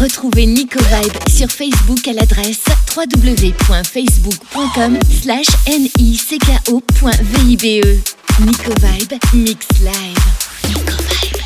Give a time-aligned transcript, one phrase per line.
[0.00, 2.62] Retrouvez Nico Vibe sur Facebook à l'adresse
[2.96, 6.80] www.facebook.com slash nicko.vibe.
[8.40, 10.16] Nico Vibe Mix Live.
[10.68, 11.39] Nico Vibe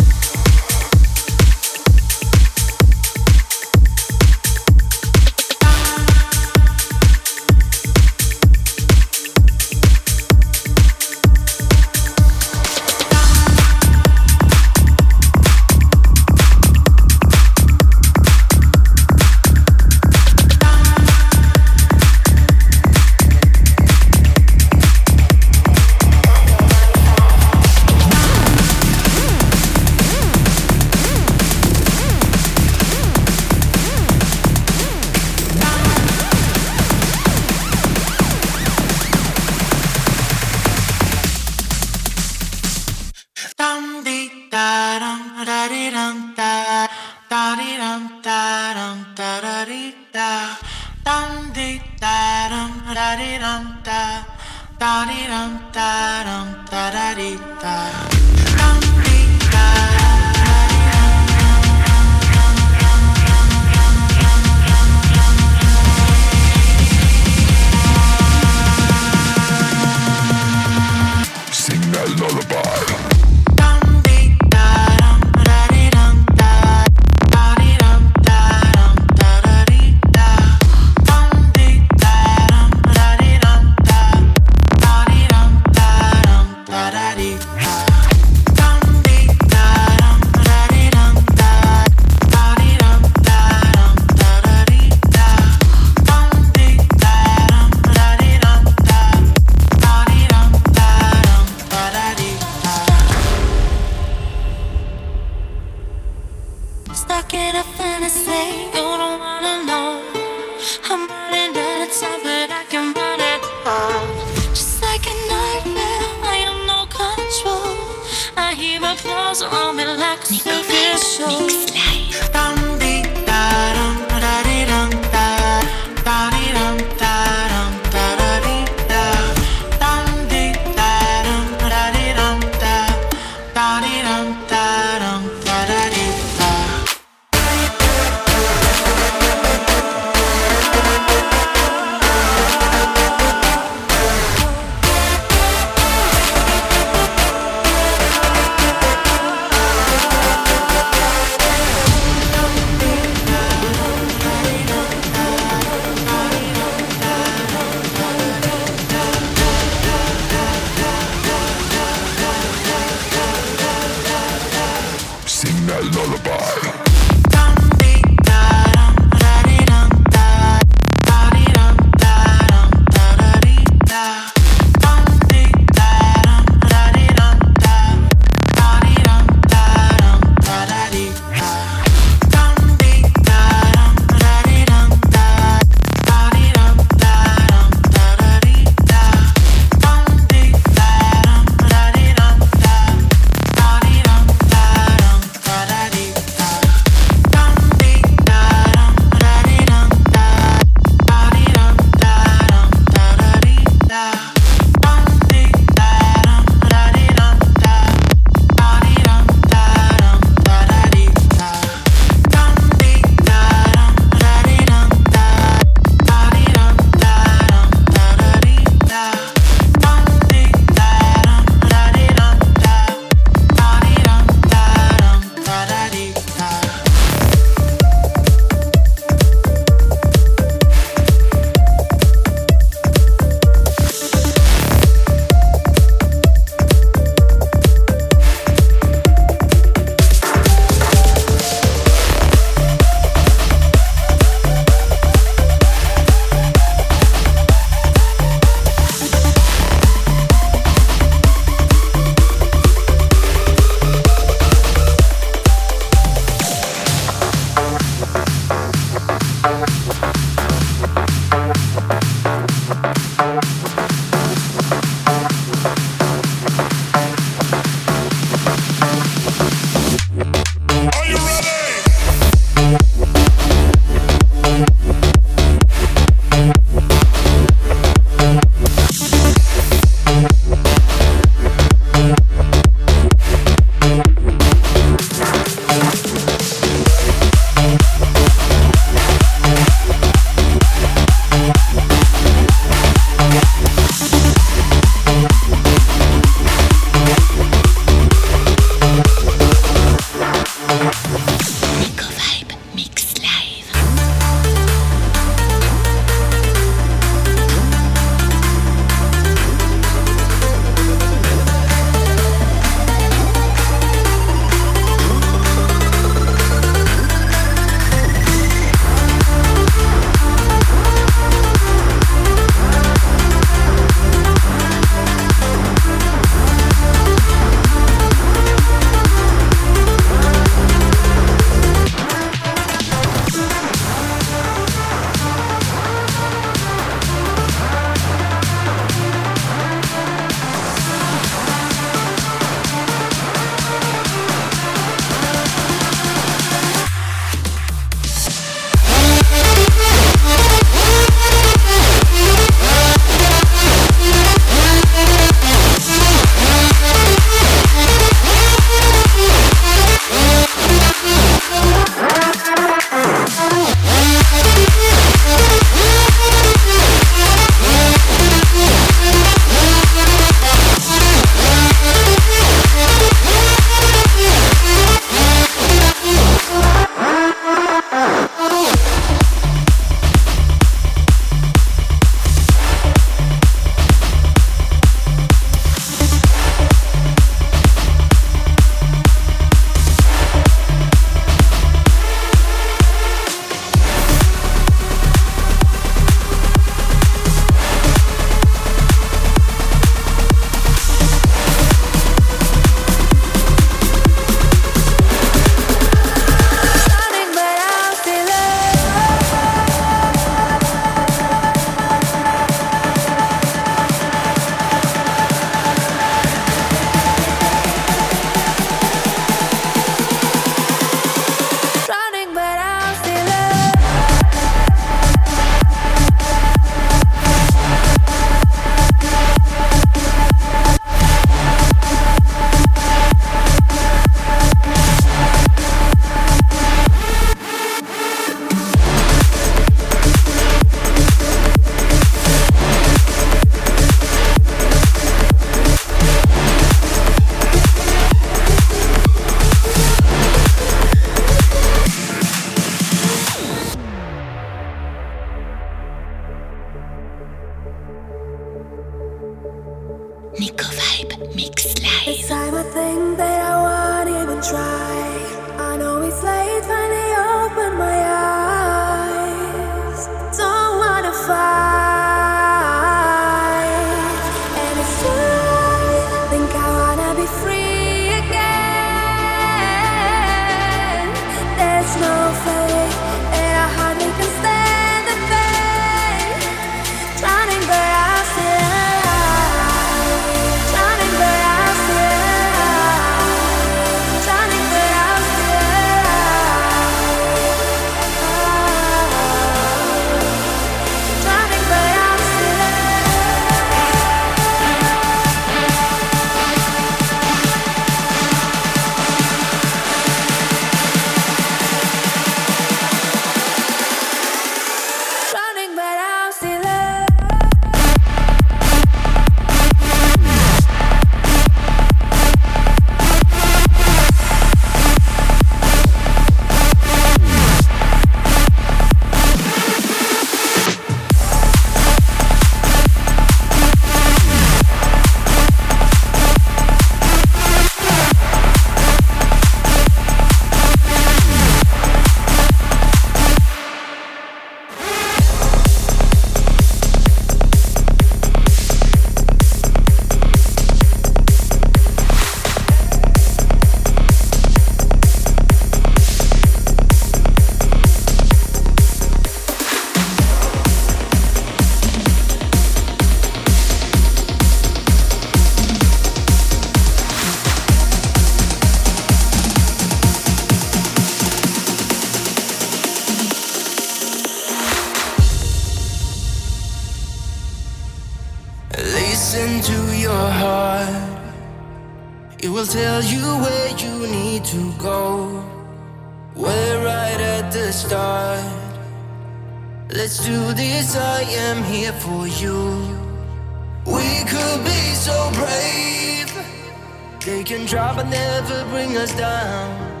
[598.90, 600.00] bring us down.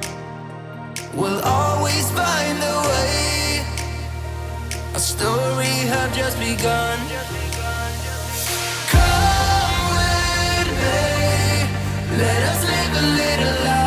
[1.14, 3.64] We'll always find a way.
[4.94, 6.98] Our story had just begun.
[8.94, 12.18] Come with me.
[12.18, 13.79] Let us live a little life.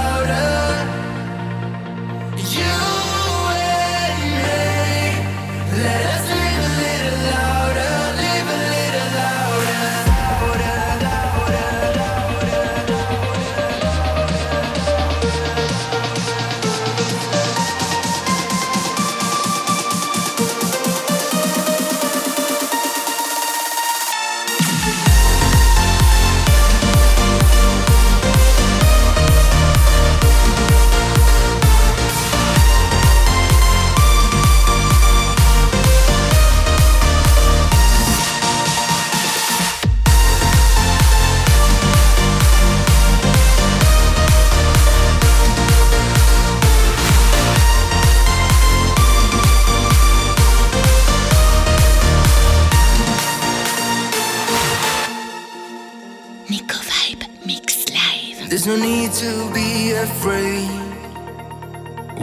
[58.64, 60.70] There's no need to be afraid.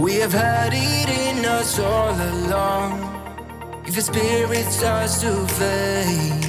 [0.01, 3.83] We have had it in us all along.
[3.87, 6.43] If your spirit starts to fade,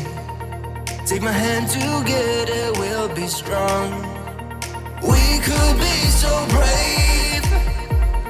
[1.06, 3.92] take my hand together, we'll be strong.
[5.02, 7.44] We could be so brave.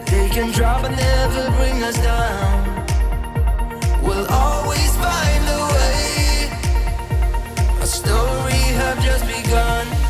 [0.08, 2.88] They can drop and never bring us down.
[4.02, 6.50] We'll always find a way.
[7.80, 10.00] Our story have just begun.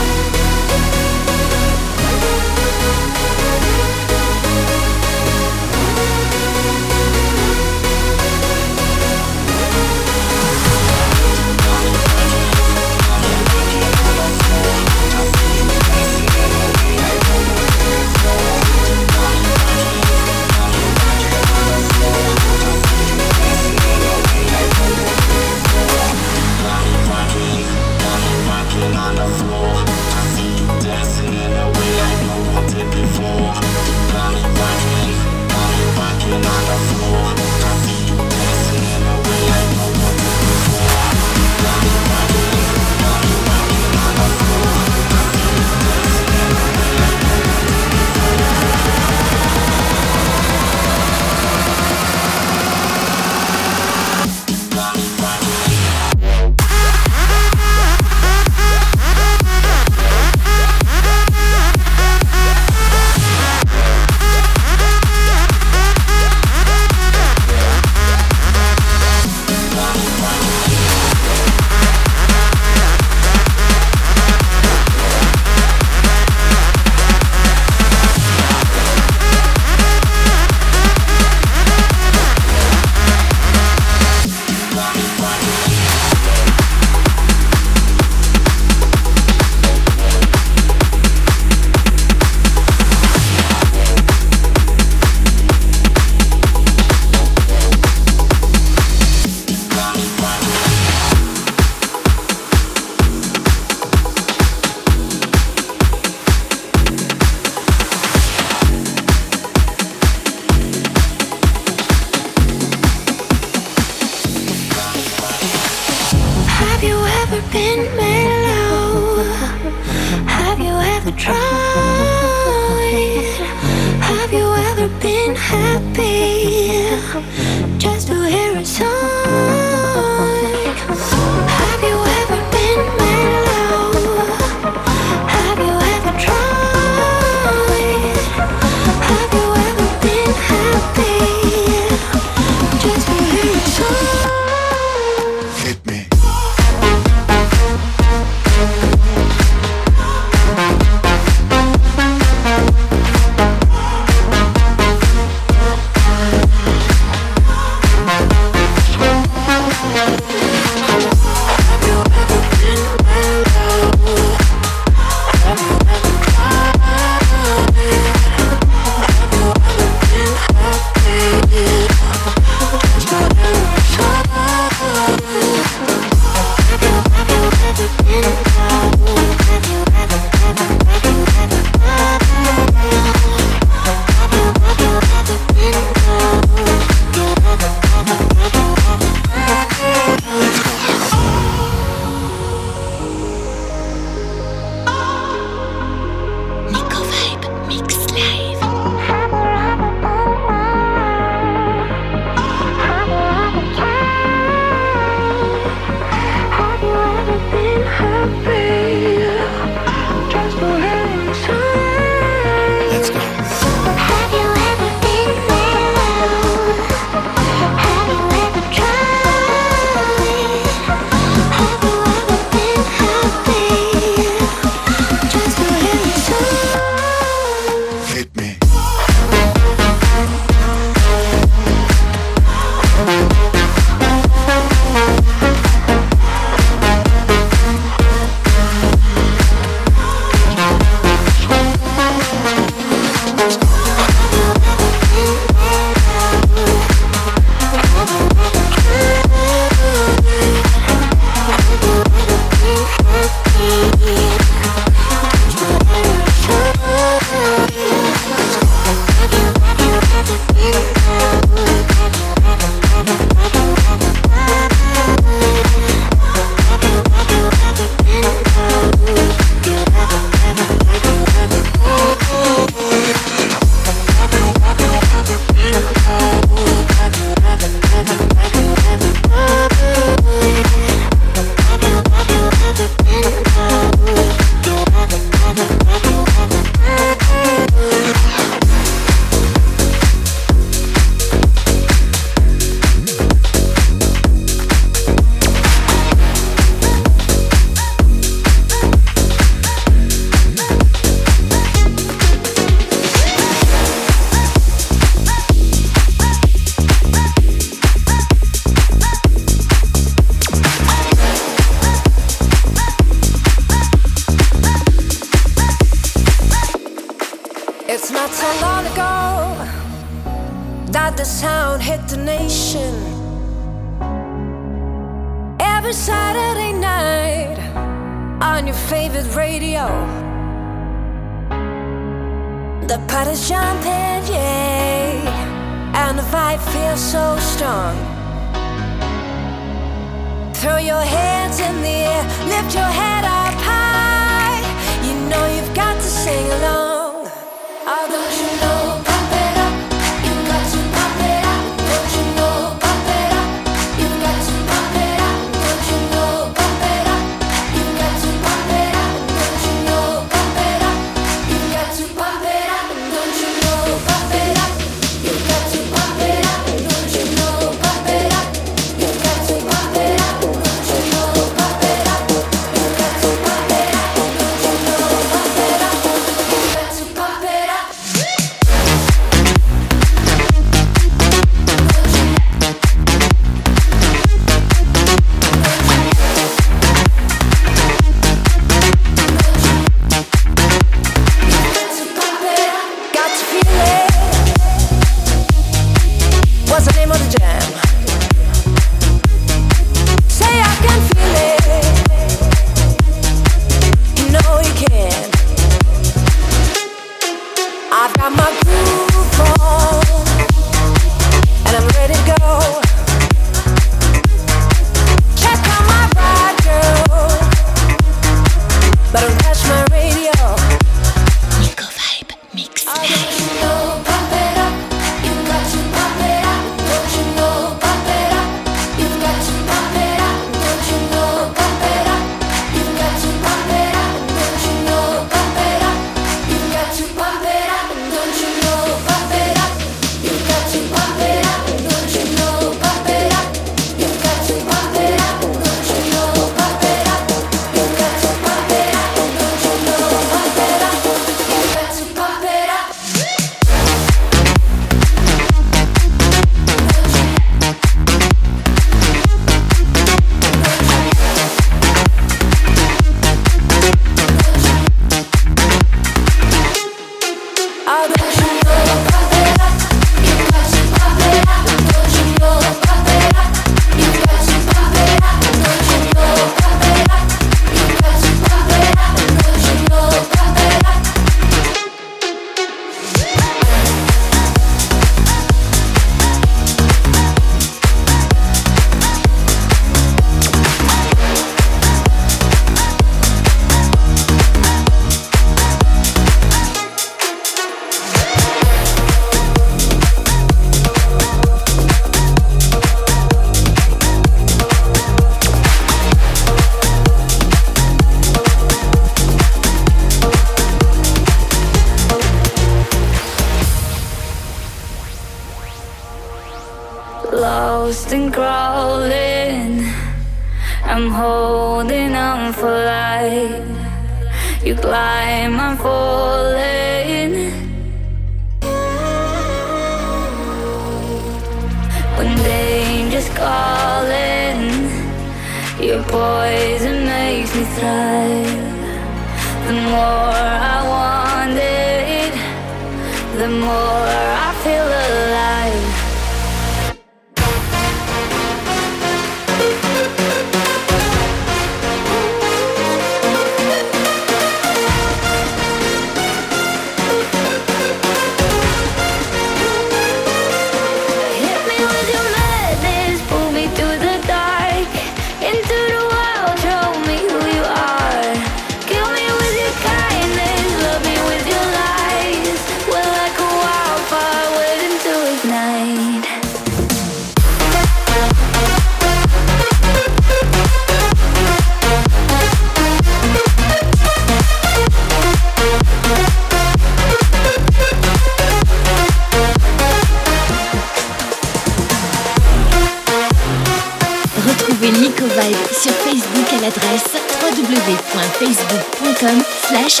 [598.18, 600.00] www.facebook.com slash